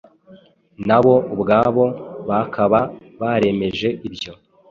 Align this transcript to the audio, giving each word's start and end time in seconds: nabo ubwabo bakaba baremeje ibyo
nabo 0.87 1.13
ubwabo 1.33 1.85
bakaba 2.29 2.79
baremeje 3.19 3.89
ibyo 4.07 4.31